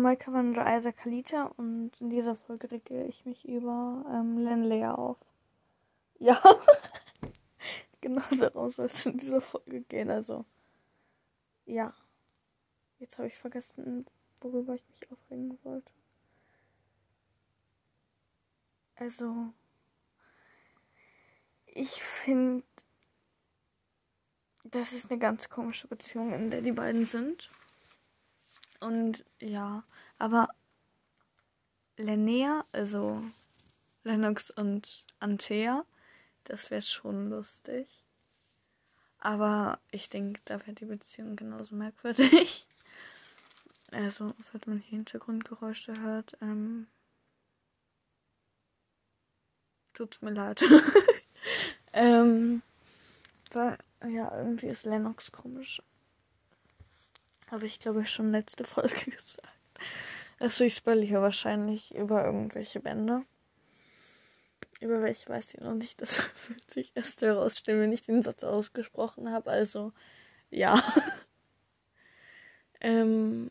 Maika 0.00 0.32
Vandra 0.32 0.76
Isaac 0.76 0.96
Kalita 0.96 1.44
und 1.56 1.92
in 2.00 2.10
dieser 2.10 2.34
Folge 2.34 2.70
rege 2.70 3.04
ich 3.04 3.24
mich 3.24 3.46
über 3.48 4.04
ähm, 4.10 4.38
Len 4.38 4.64
Lea 4.64 4.86
auf. 4.86 5.18
Ja, 6.22 6.38
genau 8.02 8.20
darum 8.38 8.70
soll 8.70 8.84
es 8.84 9.06
in 9.06 9.16
dieser 9.16 9.40
Folge 9.40 9.80
gehen. 9.80 10.10
Also, 10.10 10.44
ja. 11.64 11.94
Jetzt 12.98 13.16
habe 13.16 13.28
ich 13.28 13.38
vergessen, 13.38 14.04
worüber 14.42 14.74
ich 14.74 14.86
mich 14.86 15.10
aufregen 15.10 15.58
wollte. 15.62 15.90
Also, 18.96 19.54
ich 21.64 22.02
finde, 22.02 22.64
das 24.64 24.92
ist 24.92 25.10
eine 25.10 25.18
ganz 25.18 25.48
komische 25.48 25.88
Beziehung, 25.88 26.34
in 26.34 26.50
der 26.50 26.60
die 26.60 26.72
beiden 26.72 27.06
sind. 27.06 27.50
Und 28.80 29.24
ja, 29.40 29.84
aber 30.18 30.48
Linnea, 31.96 32.64
also 32.72 33.22
Lennox 34.04 34.50
und 34.50 35.04
Antea, 35.20 35.84
das 36.44 36.70
wäre 36.70 36.82
schon 36.82 37.28
lustig. 37.28 37.86
Aber 39.18 39.78
ich 39.90 40.08
denke, 40.08 40.40
da 40.46 40.58
wäre 40.60 40.72
die 40.72 40.86
Beziehung 40.86 41.36
genauso 41.36 41.74
merkwürdig. 41.74 42.66
Also, 43.92 44.34
falls 44.40 44.66
man 44.68 44.78
hier 44.78 44.98
Hintergrundgeräusche 44.98 46.00
hört, 46.00 46.38
ähm, 46.40 46.86
tut's 49.94 50.22
mir 50.22 50.30
leid. 50.30 50.62
ähm, 51.92 52.62
weil, 53.50 53.78
ja, 54.08 54.32
irgendwie 54.36 54.68
ist 54.68 54.86
Lennox 54.86 55.32
komisch. 55.32 55.82
Habe 57.50 57.66
ich, 57.66 57.78
glaube 57.80 58.02
ich, 58.02 58.10
schon 58.10 58.30
letzte 58.30 58.64
Folge 58.64 59.10
gesagt. 59.10 59.48
Also 60.38 60.64
ich 60.64 60.74
spoil 60.74 61.02
hier 61.02 61.20
wahrscheinlich 61.20 61.94
über 61.94 62.24
irgendwelche 62.24 62.80
Bände. 62.80 63.24
Über 64.80 65.02
welche 65.02 65.28
weiß 65.28 65.54
ich 65.54 65.60
noch 65.60 65.74
nicht. 65.74 66.00
Das 66.00 66.48
wird 66.48 66.70
sich 66.70 66.92
erst 66.94 67.22
herausstellen, 67.22 67.80
wenn 67.80 67.92
ich 67.92 68.04
den 68.04 68.22
Satz 68.22 68.44
ausgesprochen 68.44 69.30
habe. 69.30 69.50
Also, 69.50 69.92
ja. 70.50 70.82
ähm. 72.80 73.50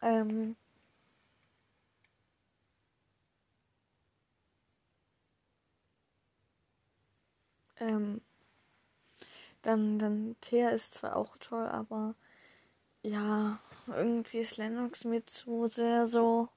Ähm. 0.00 0.56
Ähm, 7.88 8.20
dann, 9.62 9.98
dann 9.98 10.36
Thea 10.40 10.70
ist 10.70 10.94
zwar 10.94 11.16
auch 11.16 11.36
toll, 11.38 11.66
aber 11.66 12.14
ja, 13.02 13.60
irgendwie 13.88 14.38
ist 14.38 14.58
Lennox 14.58 15.04
mir 15.04 15.24
zu 15.26 15.68
sehr 15.68 16.06
so. 16.06 16.48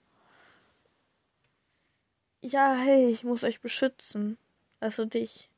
Ja, 2.43 2.75
hey, 2.75 3.07
ich 3.09 3.23
muss 3.23 3.43
euch 3.43 3.61
beschützen. 3.61 4.37
Also 4.79 5.05
dich. 5.05 5.49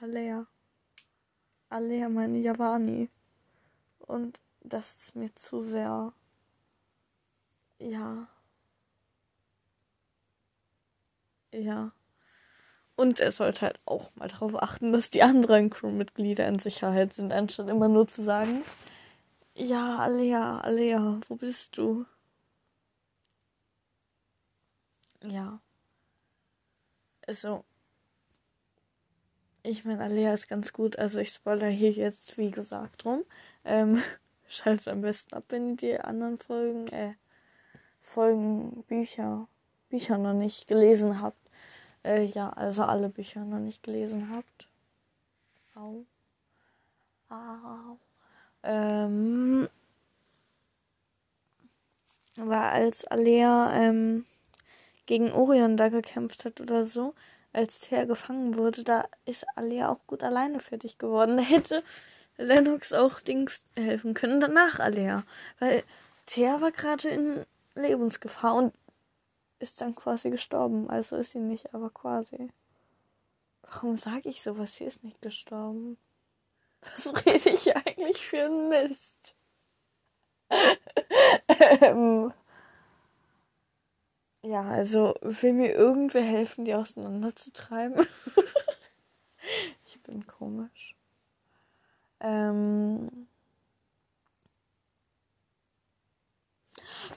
Alea. 0.00 0.46
Alea, 1.68 2.08
meine 2.08 2.38
Javani. 2.38 3.08
Und 4.00 4.40
das 4.62 4.96
ist 4.98 5.16
mir 5.16 5.34
zu 5.34 5.64
sehr. 5.64 6.12
Ja. 7.78 8.28
Ja. 11.52 11.95
Und 12.96 13.20
er 13.20 13.30
sollte 13.30 13.62
halt 13.62 13.78
auch 13.84 14.10
mal 14.16 14.28
darauf 14.28 14.60
achten, 14.62 14.92
dass 14.92 15.10
die 15.10 15.22
anderen 15.22 15.70
Crewmitglieder 15.70 16.48
in 16.48 16.58
Sicherheit 16.58 17.12
sind, 17.14 17.32
anstatt 17.32 17.68
immer 17.68 17.88
nur 17.88 18.06
zu 18.06 18.22
sagen, 18.22 18.62
ja, 19.54 19.98
Alea, 19.98 20.58
Alea, 20.60 21.20
wo 21.28 21.36
bist 21.36 21.78
du? 21.78 22.04
Ja. 25.22 25.60
Also, 27.26 27.64
ich 29.62 29.84
meine, 29.84 30.04
Alea 30.04 30.32
ist 30.34 30.48
ganz 30.48 30.72
gut. 30.72 30.98
Also, 30.98 31.18
ich 31.18 31.30
spoilere 31.30 31.70
hier 31.70 31.90
jetzt, 31.90 32.38
wie 32.38 32.50
gesagt, 32.50 33.04
rum. 33.04 33.24
Ähm, 33.64 34.02
schaltet 34.46 34.88
am 34.88 35.00
besten 35.00 35.34
ab, 35.34 35.44
wenn 35.48 35.70
ihr 35.70 35.76
die 35.76 36.00
anderen 36.00 36.38
Folgen, 36.38 36.86
äh, 36.88 37.14
Folgen, 38.00 38.84
Bücher, 38.84 39.48
Bücher 39.88 40.18
noch 40.18 40.34
nicht 40.34 40.66
gelesen 40.68 41.20
habt. 41.20 41.45
Äh, 42.06 42.26
ja, 42.26 42.50
also 42.50 42.84
alle 42.84 43.08
Bücher 43.08 43.44
noch 43.44 43.58
nicht 43.58 43.82
gelesen 43.82 44.30
habt. 44.30 44.68
Au. 45.74 46.04
Au. 47.28 47.98
Ähm. 48.62 49.68
Aber 52.38 52.70
als 52.70 53.06
Alea 53.06 53.72
ähm, 53.74 54.24
gegen 55.06 55.32
Orion 55.32 55.76
da 55.76 55.88
gekämpft 55.88 56.44
hat 56.44 56.60
oder 56.60 56.86
so, 56.86 57.14
als 57.52 57.80
Thea 57.80 58.04
gefangen 58.04 58.56
wurde, 58.56 58.84
da 58.84 59.06
ist 59.24 59.44
Alea 59.56 59.88
auch 59.88 60.06
gut 60.06 60.22
alleine 60.22 60.60
fertig 60.60 60.98
geworden. 60.98 61.38
Da 61.38 61.42
hätte 61.42 61.82
Lennox 62.36 62.92
auch 62.92 63.20
Dings 63.20 63.64
helfen 63.74 64.14
können, 64.14 64.40
danach 64.40 64.78
Alea. 64.78 65.24
Weil 65.58 65.82
Thea 66.26 66.60
war 66.60 66.70
gerade 66.70 67.08
in 67.08 67.46
Lebensgefahr 67.74 68.54
und 68.54 68.72
ist 69.58 69.80
dann 69.80 69.94
quasi 69.94 70.30
gestorben. 70.30 70.88
Also 70.90 71.16
ist 71.16 71.32
sie 71.32 71.40
nicht, 71.40 71.74
aber 71.74 71.90
quasi. 71.90 72.50
Warum 73.62 73.96
sage 73.96 74.28
ich 74.28 74.42
sowas? 74.42 74.76
Sie 74.76 74.84
ist 74.84 75.04
nicht 75.04 75.22
gestorben. 75.22 75.98
Was 76.82 77.14
rede 77.26 77.50
ich 77.50 77.74
eigentlich 77.76 78.26
für 78.26 78.44
ein 78.44 78.68
Mist? 78.68 79.34
ähm, 81.82 82.32
ja, 84.42 84.62
also 84.62 85.14
will 85.22 85.52
mir 85.54 85.74
irgendwer 85.74 86.22
helfen, 86.22 86.64
die 86.64 86.74
auseinanderzutreiben? 86.74 88.06
ich 89.86 90.00
bin 90.02 90.26
komisch. 90.26 90.94
Ähm, 92.20 93.28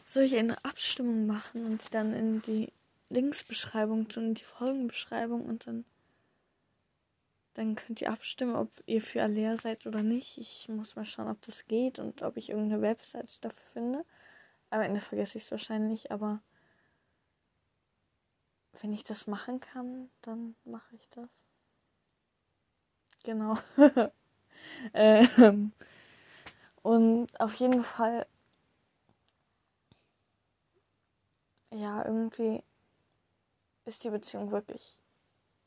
soll 0.06 0.24
ich 0.24 0.36
eine 0.38 0.64
Abstimmung 0.66 1.26
machen 1.26 1.66
und 1.66 1.94
dann 1.94 2.14
in 2.14 2.42
die 2.42 2.72
Linksbeschreibung 3.10 4.08
tun, 4.08 4.28
in 4.28 4.34
die 4.36 4.44
Folgenbeschreibung 4.44 5.46
und 5.46 5.68
dann 5.68 5.86
dann 7.60 7.76
könnt 7.76 8.00
ihr 8.00 8.10
abstimmen, 8.10 8.56
ob 8.56 8.72
ihr 8.86 9.02
für 9.02 9.22
Alea 9.22 9.58
seid 9.58 9.86
oder 9.86 10.02
nicht. 10.02 10.38
Ich 10.38 10.70
muss 10.70 10.96
mal 10.96 11.04
schauen, 11.04 11.28
ob 11.28 11.42
das 11.42 11.68
geht 11.68 12.00
und 12.00 12.22
ob 12.22 12.38
ich 12.38 12.52
irgendeine 12.52 12.82
Webseite 12.82 13.38
dafür 13.42 13.66
finde. 13.74 14.06
Am 14.70 14.80
Ende 14.80 15.02
vergesse 15.02 15.38
ich 15.38 15.44
es 15.44 15.52
wahrscheinlich, 15.52 16.10
aber 16.10 16.42
wenn 18.80 18.94
ich 18.94 19.04
das 19.04 19.28
machen 19.28 19.60
kann, 19.60 20.10
dann 20.22 20.56
mache 20.64 20.96
ich 20.96 21.10
das. 21.10 21.28
Genau. 23.26 23.58
ähm, 24.94 25.74
und 26.82 27.28
auf 27.42 27.56
jeden 27.56 27.84
Fall 27.84 28.26
ja, 31.72 32.06
irgendwie 32.06 32.64
ist 33.86 34.04
die 34.04 34.10
Beziehung 34.10 34.52
wirklich 34.52 35.02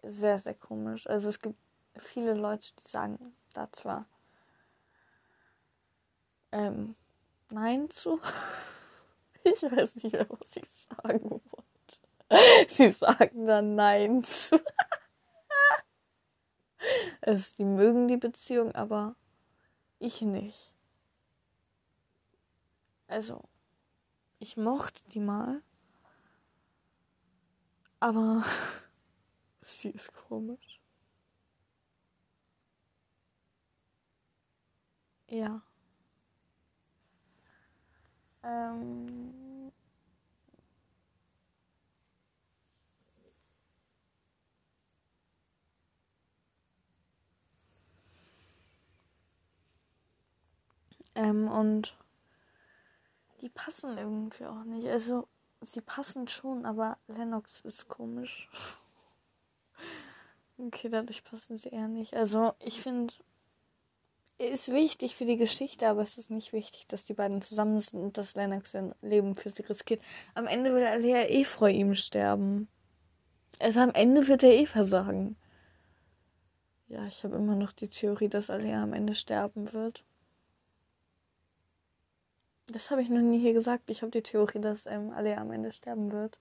sehr, 0.02 0.38
sehr 0.38 0.54
komisch. 0.54 1.06
Also 1.06 1.28
es 1.28 1.40
gibt 1.40 1.58
viele 1.96 2.34
Leute, 2.34 2.68
die 2.78 2.88
sagen 2.88 3.34
da 3.52 3.70
zwar 3.72 4.06
ähm, 6.52 6.94
Nein 7.50 7.90
zu. 7.90 8.20
Ich 9.44 9.60
weiß 9.60 9.96
nicht 9.96 10.12
mehr, 10.12 10.28
was 10.30 10.56
ich 10.56 10.70
sagen 10.70 11.30
wollte. 11.30 12.76
Die 12.78 12.92
sagen 12.92 13.44
dann 13.44 13.74
Nein 13.74 14.22
zu. 14.22 14.54
also, 17.20 17.56
die 17.56 17.64
mögen 17.64 18.06
die 18.06 18.18
Beziehung, 18.18 18.72
aber 18.76 19.16
ich 19.98 20.22
nicht. 20.22 20.72
Also, 23.08 23.42
ich 24.38 24.56
mochte 24.56 25.02
die 25.08 25.18
mal. 25.18 25.60
Aber 28.02 28.42
sie 29.62 29.90
ist 29.90 30.12
komisch. 30.14 30.80
Ja. 35.28 35.62
Ähm. 38.44 39.72
Ähm, 51.14 51.48
und 51.48 51.96
die 53.42 53.50
passen 53.50 53.98
irgendwie 53.98 54.46
auch 54.46 54.64
nicht. 54.64 54.86
Also, 54.88 55.28
sie 55.62 55.80
passen 55.80 56.28
schon, 56.28 56.66
aber 56.66 56.98
Lennox 57.08 57.60
ist 57.60 57.88
komisch. 57.88 58.48
Okay, 60.58 60.88
dadurch 60.88 61.24
passen 61.24 61.58
sie 61.58 61.70
eher 61.70 61.88
nicht. 61.88 62.14
Also, 62.14 62.52
ich 62.60 62.80
finde, 62.80 63.14
er 64.38 64.50
ist 64.50 64.72
wichtig 64.72 65.16
für 65.16 65.24
die 65.24 65.36
Geschichte, 65.36 65.88
aber 65.88 66.02
es 66.02 66.18
ist 66.18 66.30
nicht 66.30 66.52
wichtig, 66.52 66.86
dass 66.88 67.04
die 67.04 67.14
beiden 67.14 67.42
zusammen 67.42 67.80
sind 67.80 68.00
und 68.00 68.18
dass 68.18 68.34
Lennox 68.34 68.72
sein 68.72 68.94
Leben 69.02 69.34
für 69.34 69.50
sie 69.50 69.62
riskiert. 69.62 70.02
Am 70.34 70.46
Ende 70.46 70.74
will 70.74 70.84
Alea 70.84 71.28
eh 71.28 71.44
vor 71.44 71.68
ihm 71.68 71.94
sterben. 71.94 72.68
Also 73.60 73.80
am 73.80 73.92
Ende 73.92 74.26
wird 74.28 74.42
er 74.42 74.52
eh 74.52 74.66
versagen. 74.66 75.36
Ja, 76.88 77.06
ich 77.06 77.24
habe 77.24 77.36
immer 77.36 77.54
noch 77.54 77.72
die 77.72 77.88
Theorie, 77.88 78.28
dass 78.28 78.50
Alea 78.50 78.82
am 78.82 78.92
Ende 78.92 79.14
sterben 79.14 79.72
wird. 79.72 80.04
Das 82.72 82.90
habe 82.90 83.02
ich 83.02 83.10
noch 83.10 83.20
nie 83.20 83.38
hier 83.38 83.52
gesagt. 83.52 83.90
Ich 83.90 84.02
habe 84.02 84.10
die 84.10 84.22
Theorie, 84.22 84.60
dass 84.60 84.86
ähm, 84.86 85.12
Alea 85.12 85.40
am 85.40 85.52
Ende 85.52 85.72
sterben 85.72 86.10
wird. 86.10 86.38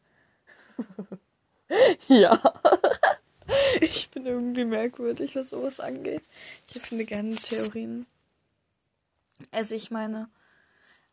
ja. 2.08 2.42
ich 3.82 4.10
bin 4.10 4.26
irgendwie 4.26 4.66
merkwürdig, 4.66 5.36
was 5.36 5.50
sowas 5.50 5.80
angeht. 5.80 6.24
Ich 6.74 6.82
finde 6.82 7.06
gerne 7.06 7.36
Theorien. 7.36 8.06
Also 9.52 9.76
ich 9.76 9.92
meine, 9.92 10.30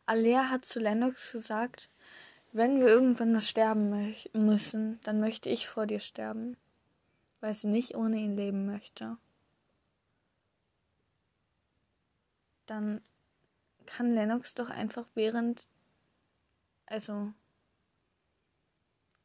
Alea 0.05 0.49
hat 0.49 0.65
zu 0.65 0.79
Lennox 0.79 1.33
gesagt, 1.33 1.89
wenn 2.51 2.79
wir 2.79 2.87
irgendwann 2.87 3.33
mal 3.33 3.41
sterben 3.41 4.15
müssen, 4.33 4.99
dann 5.03 5.19
möchte 5.19 5.49
ich 5.49 5.67
vor 5.67 5.85
dir 5.85 5.99
sterben, 5.99 6.57
weil 7.41 7.53
sie 7.53 7.67
nicht 7.67 7.95
ohne 7.95 8.17
ihn 8.17 8.35
leben 8.35 8.65
möchte. 8.65 9.17
Dann 12.65 13.01
kann 13.89 14.13
Lennox 14.13 14.55
doch 14.55 14.69
einfach 14.69 15.05
während, 15.15 15.67
also 16.85 17.33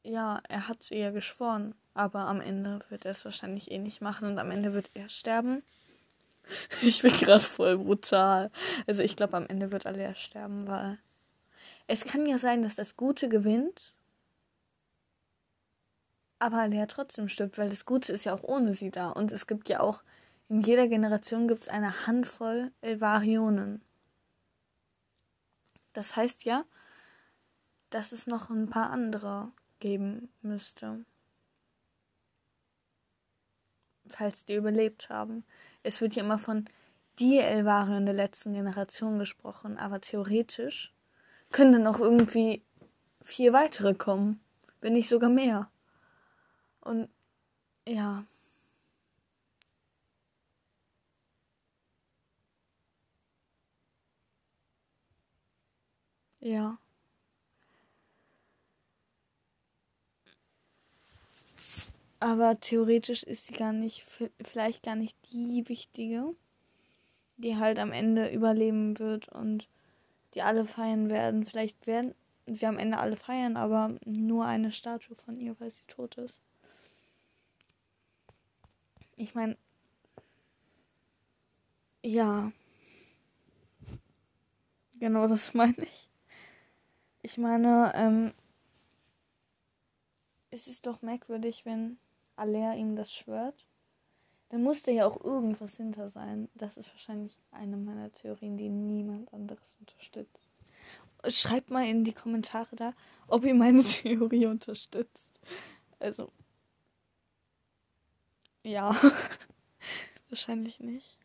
ja, 0.03 0.41
er 0.49 0.69
hat 0.69 0.83
sie 0.83 0.99
ja 0.99 1.11
geschworen, 1.11 1.75
aber 1.95 2.21
am 2.21 2.41
Ende 2.41 2.81
wird 2.89 3.05
er 3.05 3.13
es 3.13 3.25
wahrscheinlich 3.25 3.71
eh 3.71 3.79
nicht 3.79 4.01
machen 4.01 4.29
und 4.29 4.39
am 4.39 4.51
Ende 4.51 4.75
wird 4.75 4.91
er 4.95 5.09
sterben. 5.09 5.63
Ich 6.83 7.01
bin 7.01 7.13
gerade 7.13 7.41
voll 7.41 7.79
brutal. 7.79 8.51
Also 8.87 9.03
ich 9.03 9.17
glaube, 9.17 9.35
am 9.39 9.47
Ende 9.47 9.73
wird 9.73 9.87
Alea 9.87 10.15
sterben, 10.15 10.67
weil 10.67 10.99
es 11.87 12.05
kann 12.05 12.27
ja 12.27 12.37
sein, 12.37 12.61
dass 12.61 12.75
das 12.75 12.97
Gute 12.99 13.31
gewinnt, 13.31 13.95
aber 16.39 16.59
Alea 16.59 16.85
trotzdem 16.85 17.31
stirbt, 17.31 17.57
weil 17.57 17.71
das 17.71 17.87
Gute 17.87 18.13
ist 18.13 18.25
ja 18.27 18.35
auch 18.35 18.43
ohne 18.43 18.75
sie 18.75 18.91
da. 18.91 19.09
Und 19.09 19.33
es 19.33 19.47
gibt 19.47 19.71
ja 19.71 19.81
auch, 19.81 20.03
in 20.51 20.61
jeder 20.61 20.87
Generation 20.87 21.49
gibt 21.49 21.63
es 21.63 21.69
eine 21.69 22.07
Handvoll 22.07 22.73
Elvarionen. 22.83 23.81
Das 25.95 26.17
heißt 26.17 26.45
ja, 26.45 26.65
dass 27.89 28.13
es 28.13 28.27
noch 28.27 28.51
ein 28.51 28.69
paar 28.69 28.91
andere 28.91 29.51
geben 29.79 30.29
müsste. 30.43 31.07
Falls 34.09 34.45
die 34.45 34.55
überlebt 34.55 35.09
haben. 35.09 35.45
Es 35.83 36.03
wird 36.03 36.15
ja 36.15 36.23
immer 36.23 36.39
von 36.39 36.67
die 37.19 37.39
Elvarion 37.39 38.05
der 38.05 38.15
letzten 38.15 38.53
Generation 38.53 39.19
gesprochen, 39.19 39.79
aber 39.79 40.01
theoretisch 40.01 40.93
können 41.51 41.73
dann 41.73 41.87
auch 41.87 42.01
irgendwie 42.01 42.63
vier 43.23 43.53
weitere 43.53 43.95
kommen. 43.95 44.41
Wenn 44.81 44.93
nicht 44.93 45.09
sogar 45.09 45.31
mehr. 45.31 45.71
Und 46.81 47.09
ja. 47.87 48.25
Ja. 56.45 56.79
Aber 62.21 62.59
theoretisch 62.61 63.23
ist 63.23 63.47
sie 63.47 63.55
gar 63.55 63.73
nicht, 63.73 64.05
vielleicht 64.43 64.83
gar 64.83 64.95
nicht 64.97 65.17
die 65.33 65.69
wichtige, 65.69 66.35
die 67.37 67.57
halt 67.57 67.79
am 67.79 67.93
Ende 67.93 68.31
überleben 68.31 68.99
wird 68.99 69.29
und 69.29 69.69
die 70.35 70.43
alle 70.43 70.67
feiern 70.67 71.11
werden. 71.11 71.45
Vielleicht 71.47 71.87
werden 71.87 72.15
sie 72.47 72.67
am 72.67 72.79
Ende 72.79 72.99
alle 72.99 73.17
feiern, 73.17 73.57
aber 73.57 73.97
nur 74.05 74.47
eine 74.47 74.73
Statue 74.73 75.17
von 75.17 75.39
ihr, 75.39 75.57
weil 75.61 75.73
sie 75.73 75.85
tot 75.89 76.17
ist. 76.19 76.43
Ich 79.17 79.35
meine, 79.35 79.57
ja. 82.03 82.53
Genau 84.99 85.27
das 85.29 85.55
meine 85.55 85.77
ich. 85.79 86.09
Ich 87.25 87.39
meine, 87.39 87.91
ähm, 87.95 88.35
es 90.51 90.67
ist 90.67 90.85
doch 90.85 91.01
merkwürdig, 91.01 91.65
wenn 91.65 91.97
Alea 92.37 92.75
ihm 92.75 92.97
das 92.97 93.15
schwört, 93.15 93.67
dann 94.51 94.63
muss 94.63 94.83
da 94.83 94.93
ja 94.93 95.07
auch 95.07 95.25
irgendwas 95.25 95.79
hinter 95.79 96.11
sein. 96.11 96.51
Das 96.55 96.77
ist 96.77 96.91
wahrscheinlich 96.91 97.39
eine 97.51 97.79
meiner 97.79 98.13
Theorien, 98.13 98.59
die 98.59 98.69
niemand 98.69 99.33
anderes 99.33 99.75
unterstützt. 99.81 100.51
Schreibt 101.27 101.71
mal 101.71 101.87
in 101.87 102.05
die 102.05 102.13
Kommentare 102.13 102.77
da, 102.77 102.93
ob 103.27 103.47
ihr 103.47 103.55
meine 103.55 103.83
Theorie 103.85 104.45
unterstützt. 104.45 105.41
Also. 106.01 106.31
Ja. 108.63 108.95
wahrscheinlich 110.29 110.79
nicht. 110.79 111.24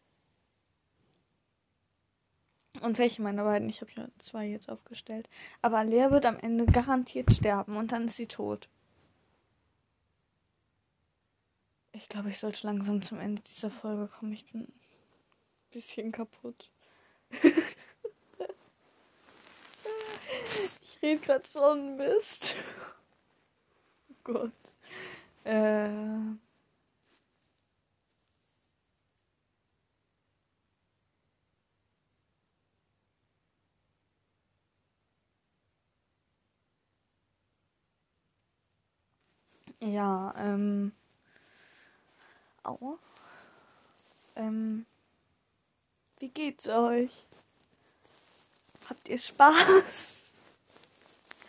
Und 2.82 2.98
welche 2.98 3.22
meiner 3.22 3.44
beiden? 3.44 3.70
Ich 3.70 3.82
habe 3.82 3.92
ja 3.96 4.08
zwei 4.20 4.48
jetzt 4.48 4.70
aufgestellt. 4.70 5.30
Aber 5.62 5.78
Alea 5.78 6.12
wird 6.12 6.26
am 6.26 6.40
Ende 6.40 6.66
garantiert 6.66 7.34
sterben 7.34 7.78
und 7.78 7.92
dann 7.92 8.08
ist 8.08 8.18
sie 8.18 8.28
tot. 8.28 8.70
Ich 11.92 12.08
glaube, 12.08 12.30
ich 12.30 12.40
sollte 12.40 12.66
langsam 12.66 13.02
zum 13.02 13.20
Ende 13.20 13.42
dieser 13.42 13.70
Folge 13.70 14.08
kommen. 14.08 14.34
Ich 14.34 14.52
bin 14.52 14.62
ein 14.62 14.74
bisschen 15.72 16.12
kaputt. 16.12 16.72
ich 17.32 17.54
rede 21.02 21.22
gerade 21.22 21.48
schon 21.48 21.96
Mist. 21.98 22.56
Oh 24.10 24.16
Gott. 24.24 24.52
Äh. 25.44 25.90
Ja, 39.82 40.34
ähm. 40.38 40.92
Aua. 42.64 42.98
Ähm, 44.36 44.86
wie 46.20 46.30
geht's 46.30 46.68
euch? 46.68 47.12
Habt 48.90 49.08
ihr 49.10 49.18
Spaß? 49.18 50.34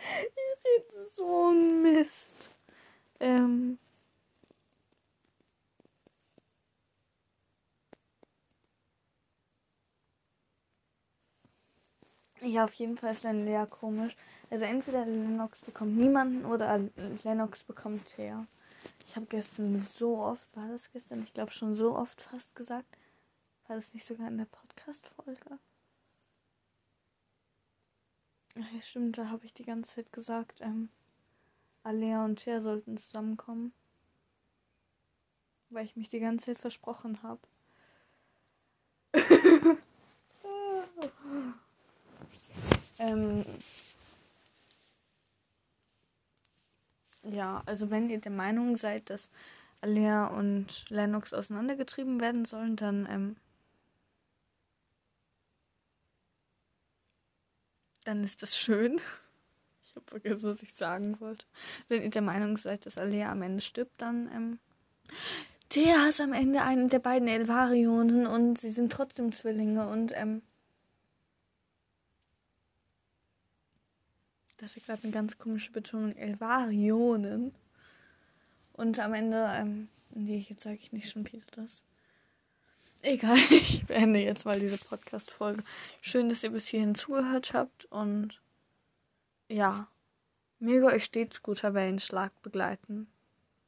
Ich 0.02 0.64
rede 0.64 1.10
so 1.10 1.50
ein 1.50 1.82
Mist. 1.82 2.36
Ähm. 3.20 3.78
Ja, 12.42 12.64
auf 12.64 12.72
jeden 12.74 12.96
Fall 12.96 13.12
ist 13.12 13.24
dann 13.24 13.44
Lea 13.44 13.66
komisch. 13.68 14.16
Also 14.50 14.64
entweder 14.64 15.04
Lennox 15.04 15.60
bekommt 15.60 15.96
niemanden 15.96 16.46
oder 16.46 16.80
Lennox 17.22 17.64
bekommt 17.64 18.06
Thea. 18.06 18.46
Ich 19.06 19.16
habe 19.16 19.26
gestern 19.26 19.76
so 19.76 20.18
oft, 20.18 20.56
war 20.56 20.68
das 20.68 20.90
gestern? 20.90 21.22
Ich 21.22 21.34
glaube 21.34 21.52
schon 21.52 21.74
so 21.74 21.96
oft 21.96 22.22
fast 22.22 22.54
gesagt. 22.54 22.96
War 23.66 23.76
das 23.76 23.92
nicht 23.92 24.06
sogar 24.06 24.28
in 24.28 24.38
der 24.38 24.46
Podcast-Folge? 24.46 25.58
Ach 28.58 28.72
ja, 28.72 28.80
stimmt, 28.80 29.18
da 29.18 29.28
habe 29.28 29.44
ich 29.44 29.52
die 29.52 29.64
ganze 29.64 29.96
Zeit 29.96 30.12
gesagt, 30.12 30.60
ähm, 30.60 30.88
Alea 31.82 32.24
und 32.24 32.40
Cher 32.40 32.62
sollten 32.62 32.96
zusammenkommen. 32.96 33.72
Weil 35.68 35.84
ich 35.84 35.94
mich 35.94 36.08
die 36.08 36.20
ganze 36.20 36.46
Zeit 36.46 36.58
versprochen 36.58 37.22
habe. 37.22 37.40
Ähm, 43.00 43.44
Ja, 47.24 47.62
also 47.66 47.90
wenn 47.90 48.08
ihr 48.08 48.18
der 48.18 48.32
Meinung 48.32 48.76
seid, 48.76 49.10
dass 49.10 49.30
Alea 49.82 50.26
und 50.26 50.88
Lennox 50.90 51.32
auseinandergetrieben 51.34 52.20
werden 52.20 52.44
sollen, 52.44 52.76
dann 52.76 53.06
ähm, 53.10 53.36
dann 58.04 58.24
ist 58.24 58.42
das 58.42 58.56
schön. 58.58 59.00
Ich 59.82 59.96
habe 59.96 60.06
vergessen, 60.06 60.48
was 60.48 60.62
ich 60.62 60.72
sagen 60.72 61.18
wollte. 61.18 61.44
Wenn 61.88 62.04
ihr 62.04 62.10
der 62.10 62.22
Meinung 62.22 62.56
seid, 62.56 62.86
dass 62.86 62.96
Alea 62.96 63.32
am 63.32 63.42
Ende 63.42 63.60
stirbt, 63.60 63.90
dann 64.00 64.30
ähm, 64.32 64.58
der 65.74 66.08
ist 66.08 66.20
am 66.20 66.32
Ende 66.32 66.62
einen 66.62 66.88
der 66.88 67.00
beiden 67.00 67.26
Elvarionen 67.26 68.28
und 68.28 68.56
sie 68.56 68.70
sind 68.70 68.92
trotzdem 68.92 69.32
Zwillinge 69.32 69.88
und 69.88 70.12
ähm, 70.14 70.42
Das 74.60 74.76
ist 74.76 74.86
gerade 74.86 75.02
eine 75.02 75.12
ganz 75.12 75.38
komische 75.38 75.72
Betonung. 75.72 76.12
Elvarionen. 76.12 77.52
Und 78.74 78.98
am 79.00 79.14
Ende, 79.14 79.50
ähm, 79.54 79.88
Nee, 80.14 80.44
jetzt 80.48 80.62
sage 80.62 80.76
ich 80.76 80.92
nicht 80.92 81.10
schon 81.10 81.26
wieder 81.26 81.44
das. 81.52 81.84
Egal, 83.02 83.36
ich 83.50 83.86
beende 83.86 84.20
jetzt 84.20 84.44
mal 84.44 84.58
diese 84.58 84.78
Podcast-Folge. 84.78 85.62
Schön, 86.00 86.28
dass 86.28 86.42
ihr 86.42 86.50
bis 86.50 86.68
hierhin 86.68 86.94
zugehört 86.94 87.54
habt 87.54 87.86
und 87.86 88.40
ja, 89.48 89.88
möge 90.58 90.86
euch 90.86 91.04
stets 91.04 91.42
guter 91.42 91.74
Wellenschlag 91.74 92.32
begleiten. 92.42 93.08